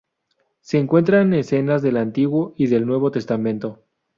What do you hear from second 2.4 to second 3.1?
y del